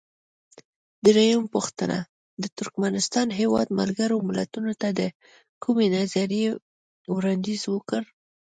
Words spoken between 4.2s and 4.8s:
ملتونو